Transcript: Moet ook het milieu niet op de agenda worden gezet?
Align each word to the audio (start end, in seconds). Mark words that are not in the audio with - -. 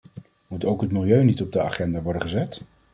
Moet 0.47 0.65
ook 0.65 0.81
het 0.81 0.91
milieu 0.91 1.23
niet 1.23 1.41
op 1.41 1.51
de 1.51 1.61
agenda 1.61 2.01
worden 2.01 2.21
gezet? 2.21 2.61